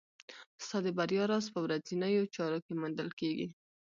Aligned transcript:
ستا 0.65 0.77
د 0.85 0.87
بریا 0.97 1.23
راز 1.31 1.45
په 1.53 1.59
ورځنیو 1.65 2.31
چارو 2.35 2.59
کې 2.65 2.73
موندل 2.81 3.09
کېږي. 3.19 3.47